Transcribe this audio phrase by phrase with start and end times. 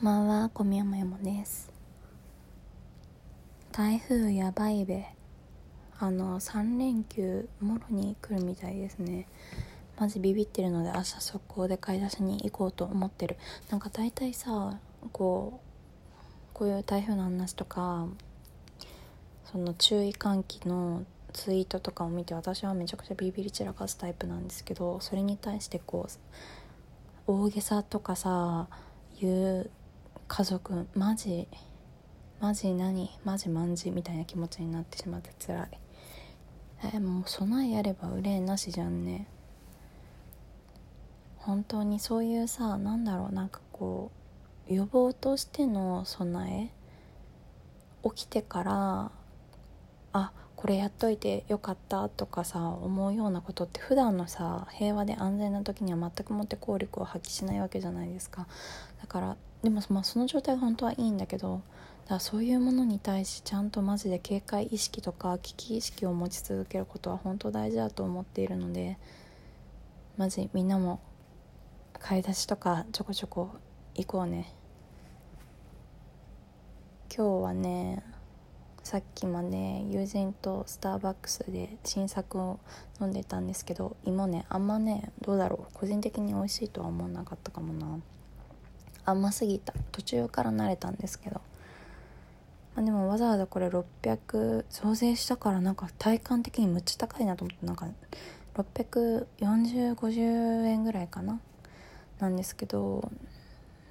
[0.00, 1.70] んばんは、小宮山山です。
[3.70, 5.04] 台風やばいべ。
[5.98, 9.28] あの、3連休、もろに来るみたいですね。
[9.98, 13.36] マジビビってるので、明日速攻で買い出しに行こうと思ってる。
[13.68, 14.78] なんか大体さ、
[15.12, 18.08] こう、こういう台風の話とか、
[19.52, 21.04] その注意喚起の
[21.34, 28.66] ツイートとかを見て、私はめちゃくちゃビビり散らかすタイプなんですけど、それに対してこう、大げさとかさ、
[29.20, 29.70] 言う
[30.32, 31.48] 家族マジ
[32.38, 35.68] マジ何マジマンジみたいな気持ちになってしまって辛い。
[36.94, 39.26] えもう備えやれば憂いなしじゃんね。
[41.38, 44.12] 本当にそういうさなんだろうなんかこ
[44.68, 49.10] う予防としての備え起きてから
[50.12, 58.46] あこれやっといてよかったとかさ思うようなことって普段のさ平和で安全な時には全くもって効力を発揮しないわけじゃないですか。
[59.00, 61.62] だからでも、まあ、その状態が本当はいいんだけど
[62.04, 68.98] だからそういうものに対しちゃんとマジで警戒意識とか危機意識を持ち続けることは本当大事だと思っているので
[70.18, 71.00] マジみんなも
[71.98, 73.48] 買い出しとかちょこちょこ
[73.94, 74.54] 行こうね。
[77.16, 78.04] 今日はね
[78.90, 82.58] さっきまで友人とスターバックスで新作を
[83.00, 85.74] 飲んでたんですけど芋ねあんまねどうだろう。
[85.74, 88.00] 個人的に美味しいとは思わなかったかもな。
[89.04, 89.74] 甘すぎた。
[89.92, 91.40] 途中から慣れたんですけど、
[92.74, 97.86] まあ、でもわざわざこれ600増税したからなんか体感的にむっちゃ高いなと思ってなんか
[98.56, 101.38] 64050円ぐらいかな。
[102.18, 103.08] なんですけど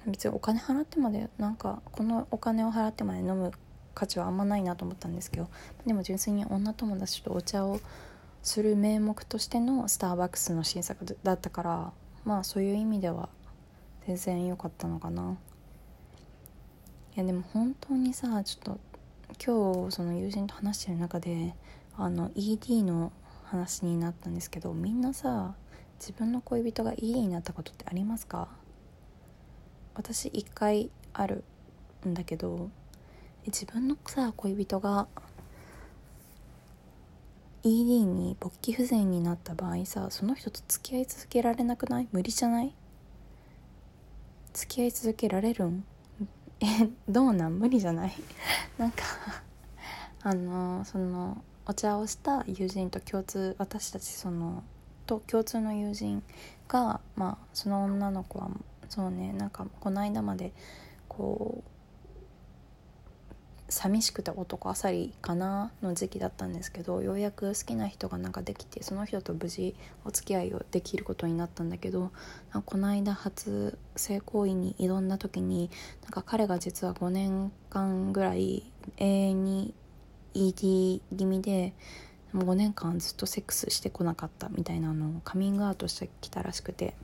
[0.06, 3.52] 別にお金払ってまでなんかこのお金を払ってまで飲む
[3.94, 5.48] 価値はあんまないなと思ったんですけど
[5.86, 7.80] でも純粋に女友達とお茶を
[8.42, 11.92] する名目としてのスターバックスの新作だったから
[12.24, 13.28] まあそういう意味では
[14.06, 15.36] 全然良かったのかな。
[17.16, 18.80] いやでも本当にさちょっと
[19.44, 21.54] 今日その友人と話してる中で
[21.96, 23.12] あの ED の
[23.44, 25.54] 話になったんですけどみんなさ
[25.98, 28.48] 自分の恋人が ED になったことってありますか？
[29.94, 31.44] 私一回ある
[32.06, 32.70] んだけど
[33.50, 35.06] 自分のさ恋人が
[37.62, 42.08] ED に勃起不全になった場合さその人と付き合い続けられなくない？
[42.12, 42.74] 無理じゃない？
[44.54, 45.84] 付き合い続けられるん？
[46.60, 46.66] え
[47.08, 47.58] どうなん？
[47.58, 48.12] 無理じゃない？
[48.78, 49.02] なんか
[50.22, 54.62] あのそのお茶をした友人と共通私たちその
[55.06, 56.22] と共通の友人
[56.68, 58.48] がまあその女の子は
[58.88, 60.52] そうねなんかこの間まで
[61.08, 61.70] こう
[63.70, 72.10] 寂しくて男あさりかなの時期だったんですけどようやく好きな人がなんかできてその人と無事お付き合いをできることになったんだけど
[72.66, 75.70] この間初性行為に挑んだ時に
[76.02, 78.64] なんか彼が実は5年間ぐらい
[78.98, 79.74] 永遠に
[80.34, 81.72] ED 気味で
[82.32, 86.94] もう5年間ずっとセックスしてこなかったみたいなのをカミングアウトしてきたらしくて。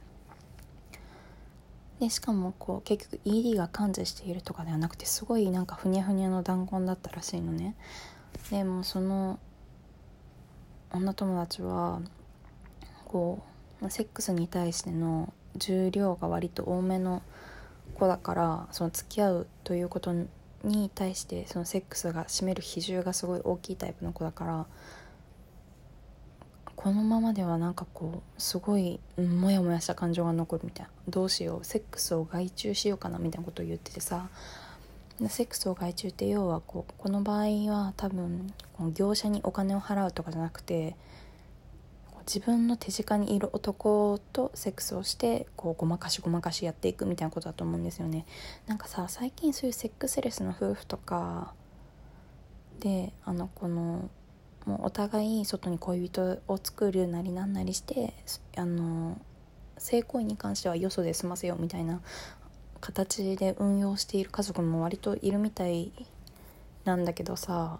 [2.00, 7.74] でしかもこう結局 ED が感知しているとかではなくてすごいなんかふにゃふにゃの弾痕だったらしいのね。
[8.50, 9.38] でもその
[10.92, 12.00] 女友達は
[13.06, 13.42] こ
[13.82, 17.22] うセックスに対しての重量が割と多めの
[17.94, 20.12] 子だからその付き合うということ
[20.64, 24.66] に対してそのセックスが占める比重がすごい大きいタイプの子だから
[26.76, 30.92] このままではなんかこうすごいモヤモヤした感情が残るみたいな。
[31.08, 31.64] どうしよう。
[31.64, 34.28] セックスを外注しようかなみたいなことを言っててさ。
[35.28, 40.94] セックスを外注って要はこうこの場合は多分この業者にお金を払うとかじゃなくて
[42.26, 48.26] 自分の手近にいる男とセックスをしてこうごまかしごまかしやっていくみたいなことだと思うんですよね。
[48.66, 51.54] なんかさ最近そういうセックスレスの夫婦とか
[52.80, 54.10] であのこの
[54.96, 58.14] 互い外に恋人を作るなりなんなりして
[58.56, 59.20] あの
[59.76, 62.00] 性行為に関してはよそで済ませようみたいな
[62.80, 65.92] 形で運用している家族も割といるみたい
[66.86, 67.78] なんだけどさ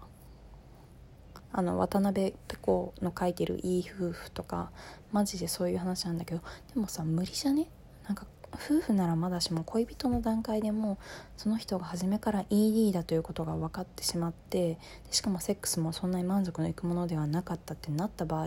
[1.53, 4.71] あの渡辺ペコの書いてる「いい夫婦」とか
[5.11, 6.43] マジでそういう話なんだけど
[6.75, 7.71] でもさ無理じゃね？
[8.07, 10.99] なんか夫婦ならまだしも恋人の段階でも
[11.37, 14.79] その人が初めから ED だということが分かってしまって
[15.11, 18.47] しかもセックスもそんなに満足のいくものではなかったってなった場合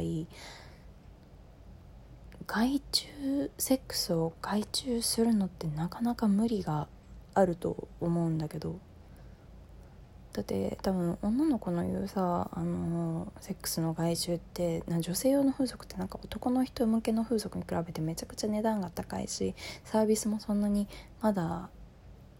[2.48, 6.88] 外注セックスを外注するのってなかなか無理が
[7.36, 8.80] あると思うんだけど
[10.40, 19.54] だって多分女の子の言うさあのセックスの外注ってな女性用の風俗ってなんか男の人向けの風俗に比べてめちゃくちゃ値段が高いし
[19.84, 20.88] サービスもそんなに
[21.20, 21.70] まだ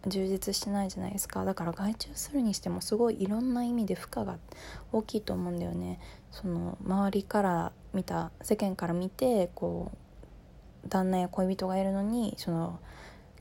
[0.06, 1.44] 充実してないじゃないですか。
[1.44, 4.38] だから外注するにしてもすごいいろんな意味で負荷が
[4.92, 6.00] 大きいと思うんだよね。
[6.30, 9.92] その周りから見た世間から見てこ
[10.86, 12.80] う旦那や恋人がいるのにその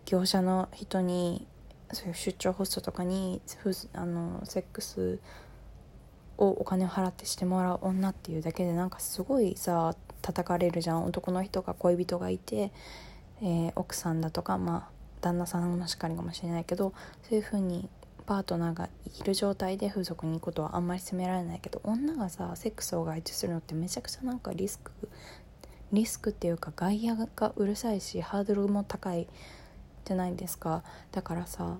[0.05, 1.47] 業者の人に
[1.91, 3.41] そういう出張ホストとかに
[3.93, 5.19] あのセックス
[6.37, 11.05] をお金を払ってしてもらう女っていうだけでなんかすごいさ叩かれるじゃん。
[11.05, 12.71] 男の人が恋人がいて、
[13.41, 16.93] えー、奥さんだとかまあ旦那さんもしかりかもしれないけど
[17.23, 17.89] そういう風に
[18.25, 18.89] パートナーが
[19.19, 24.91] いる状態で風俗に行くことはあんまり責められないけど女がさセックスを外注するのってめちゃくちゃなんかリスク
[25.91, 29.27] リスクっていうか外野がうるさいしハードルも高い
[30.05, 30.83] じゃないですか。
[31.11, 31.77] だからさ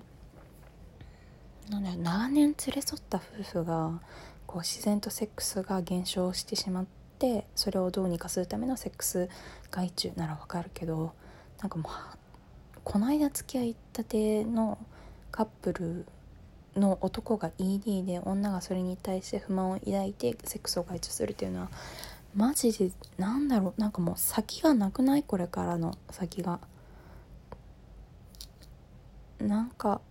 [1.69, 4.00] なんだ長年連れ添った夫婦が
[4.48, 6.86] こう自然とセックスが減少してしまっ
[7.19, 9.30] てそれをどうにかするためのセックス
[9.69, 11.13] 外注ならわかるけど
[11.62, 14.80] なんかもうこの間付き合いたての
[15.30, 16.06] カップル
[16.75, 21.69] の男が ED で女がそれに対して不満を抱いてセックスを外注するっていうのは
[22.36, 25.24] マジでなんだろうなんかもう先がなくない？
[25.24, 26.60] これからの先が。
[29.39, 30.01] なんか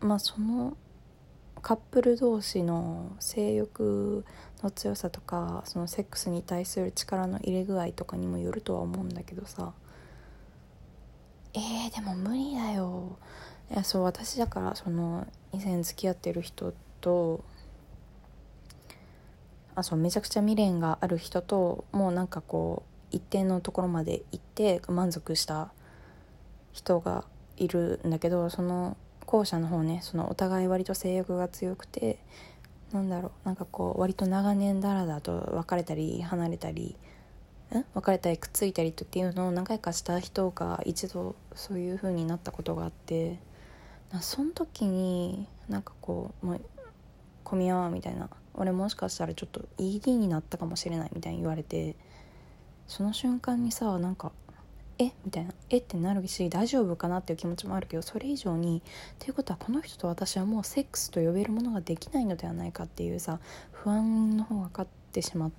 [0.00, 0.76] まあその
[1.62, 4.24] カップル同士の性欲
[4.62, 9.72] の強さとかそのセックスに対する力の入れ具合とかにもよるとは思うんだけどさ。
[11.54, 13.16] えー、でも無理だよ。
[13.70, 17.44] いやそう私だからその以前付き合ってる人と
[19.74, 25.72] あそうめちゃくちゃ未練がある人ともうなんかこう一定のところまで行って満足した
[26.72, 27.24] 人が
[27.56, 28.96] いるんだけどその
[29.26, 32.18] 後者の方ねそのお互い割と性欲が強くて
[32.92, 36.96] なんだろうなんかこう割と長年だらだと別れたり離れたり
[37.74, 43.38] ん別れたりくっついたりっていうのを何回かした人が一度そういう風になったことがあって
[44.20, 46.60] その時になんかこう「もう
[47.42, 51.96] 小宮は」みたいな「俺もしかしたらちょっと ED になったかもしれない」みたいに言われて
[52.86, 54.30] その瞬間にさなんか
[54.98, 55.12] 「え？
[55.24, 55.78] みたいな「え？
[55.78, 63.40] っ?」てなるし大丈夫かなっていう気持ちもあるけどそれ以上にっていうことはこの人と私はもうセックスと呼べるものができないのではないかっていうさ
[63.72, 65.50] 不安の方が勝ってしまっ。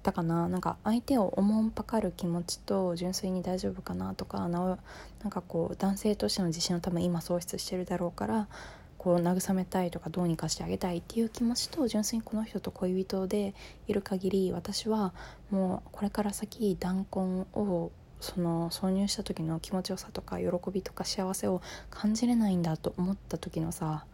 [0.00, 4.78] たかななんか相手をおもんぱかる気持ちと純粋に大丈夫かなとかな
[5.22, 8.48] なんかこう男性としての自信を多分今喪失してるだろうから
[8.96, 13.54] こう慰めたいとかどうにかしてあげたいっていう気持ちと純粋にこの人と恋人で
[13.86, 15.14] いる限り私は
[15.50, 24.04] もうこれから先弾痕をその挿入した時の気持ちよさとか喜びとか幸せを感じれないんだと思った時のさ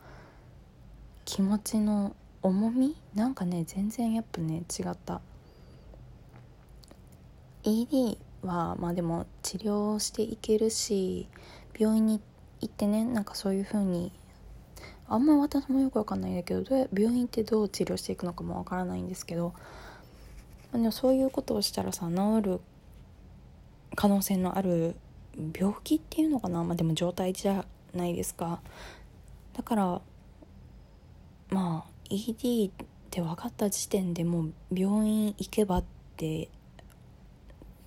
[1.25, 2.97] 気持ちの重み？
[3.15, 5.23] なんかね全然やっぱね違った。
[7.63, 11.29] ED はまあでも治療していけるし
[11.79, 12.21] 病院に
[12.61, 14.13] 行ってねなんかそういう風に
[15.09, 19.55] あんま私もよくわかんないんだけど病院ってどう治療していくのかもわからないんですけど
[20.73, 22.61] でもそういうことをしたらさ治る
[23.95, 24.97] 可能性のある
[25.59, 26.63] 病気っていうのかな？
[26.65, 27.65] まあでも状態じゃ
[27.95, 28.61] ないですか。
[29.53, 30.01] だから
[31.51, 35.85] まあ ED って分かった時点でもう病院行けばっ
[36.17, 36.49] て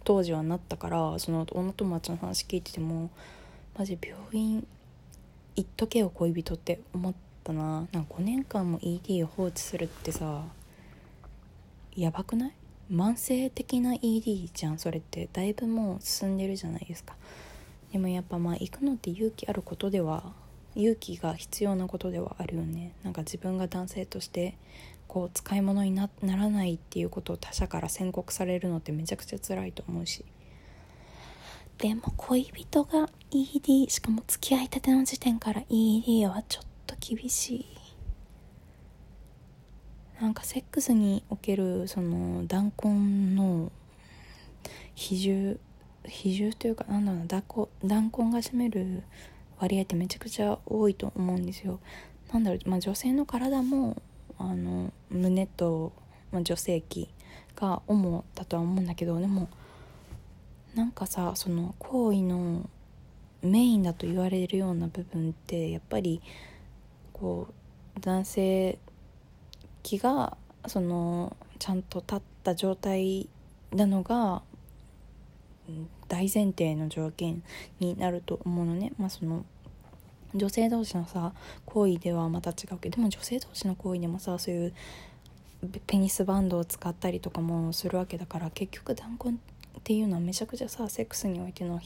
[0.04, 3.10] 当時はなったからその女友達の話聞いてても
[3.78, 4.66] マジ病院
[5.56, 7.88] 行っとけよ恋人って思ったな。
[7.92, 10.44] なんか5年間も ED を放置するってさ
[11.96, 12.54] やばくない？
[12.92, 17.16] 慢性的な ED じゃんそれってだいぶもう進んでるじゃないですか。
[17.92, 20.34] でもやっぱまあ行くのって勇気あることでは
[20.76, 22.94] 勇気が必要なことではあるよね。
[23.04, 24.58] なんか自分が男性として
[25.08, 30.26] こう使い物にならないっていうことを他者から宣告されるのってめちゃくちゃ辛いと思うし。
[31.78, 37.77] でも恋人が ED しかも付き合いたての時点から ED はちょっと厳しい。
[40.22, 43.72] なんかセックスにおけるその弾痕の
[44.96, 45.60] 比重
[46.06, 49.04] 比重というかなんだろうな弾痕が占める
[49.60, 51.80] 割合ってめちゃくちゃ多いと思うんですよ。
[52.32, 54.02] なんだろう、まあ、女性の体も
[54.38, 55.94] あの胸と、
[56.32, 57.10] まあ、女性器
[57.56, 59.50] が主だとは思うんだけどでも
[60.76, 62.70] なんかさその行為の
[63.42, 66.22] メインだと言われるような部分ってやっぱり
[67.14, 68.78] こう男性
[69.88, 73.30] 器がそのちゃんと立った状態
[73.72, 74.42] なのが
[76.08, 77.44] 大前提の条件
[77.80, 78.94] になると思うのね。
[78.98, 79.46] まあ、その
[80.36, 81.34] 女性同士のさ
[81.66, 84.74] 行為ではまた違うけどでも女性同士の行為でもさそういう
[85.88, 91.80] ペニスバンドを使ったりとかもするわけだから結局弾痕っていうのはめちゃくちゃさセックスにおいての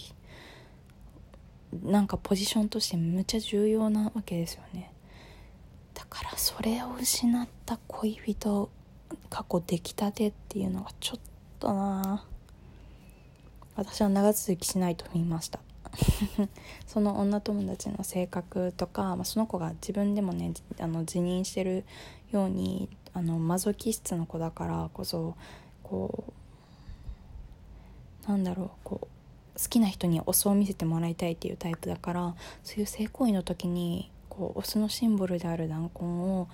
[1.84, 4.91] なんかポジションとしてむっちゃ重要なわけですよね
[6.02, 8.72] だからそれを失った恋人
[9.30, 11.20] 過去出来たてっていうのがちょっ
[11.60, 12.26] とな。
[13.76, 15.60] 私は長続きしないと言いました。
[16.88, 21.86] その女友達の性格とか、まあ、その子が自分でもねあの自認してる
[22.32, 25.36] ようにあのマゾキ質の子だからこそ
[25.84, 26.24] こ
[28.26, 34.10] うなんだろうこう好きな人にオスを見せてもらいたいっていうタイプだからそういう性行為の時に
[34.42, 36.48] こうオスのシンボルである弾痕を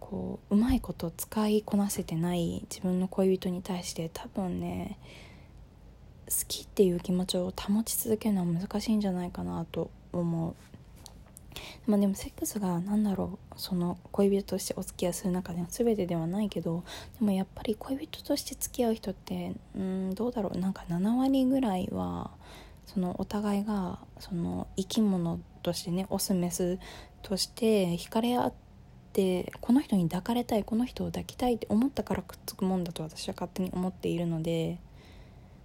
[0.00, 4.98] こううまいこと使いこなせてない自分の恋人に対して多分ね
[6.26, 10.54] 好きっていう気持ちを保ち続けるのは難しいんじゃないかなと思う。
[11.86, 16.84] まあ、でもセックスが何だろうその恋人としてお付き合いする中では全てではないけど
[17.18, 22.30] でもやっぱり恋人として付き合う人ってうんどうだろうなんか7割ぐらいは
[22.86, 26.78] そのお互いがその生き物としてねオスメス
[27.22, 28.52] として惹かれ合っ
[29.12, 34.78] てこの人に抱かれたいこの人を抱きたいって思ったからくっつくもんだと私は勝手に思っているので。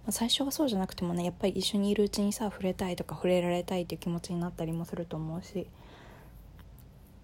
[0.06, 5.66] ま最初はそうじゃなくてもねやっぱり一緒にいるうちにさ触れたいとか触れられたいっていう気持ちになったりもすると思うし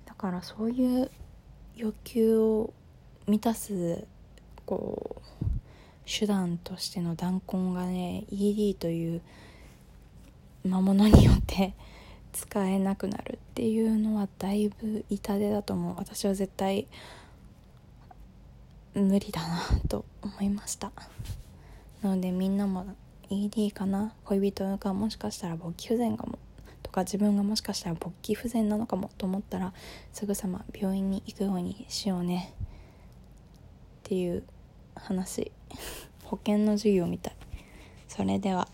[0.04, 1.10] だからそういう
[1.74, 2.74] 欲求を
[3.26, 4.04] 満たす
[4.66, 5.46] こう
[6.06, 9.22] 手段としての弾痕がね ED という
[10.64, 11.74] 魔物によって
[12.36, 15.96] 使えなくなるっていうのはだいぶ痛手だと思う。
[15.96, 16.86] 私は絶対
[18.92, 20.92] 無理だなと思いました。
[22.02, 22.94] なのでみんなも
[23.30, 24.12] ED かな。
[24.24, 26.38] 恋人がもしかしたら勃起不全かも
[26.82, 29.72] とか自分がもしかしたら勃起不全なのかもと思ったら
[30.12, 32.52] すぐさま病院に行くようにしようね。
[32.58, 32.60] っ
[34.02, 34.42] ていう
[34.94, 35.50] 話。
[36.24, 37.36] 保険の授業みたい。
[38.08, 38.68] それでは。